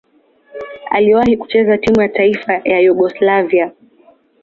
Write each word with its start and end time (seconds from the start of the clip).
Aliwahi 0.89 1.37
kucheza 1.37 1.77
timu 1.77 2.01
ya 2.01 2.09
taifa 2.09 2.53
ya 2.65 2.79
Yugoslavia. 2.79 3.71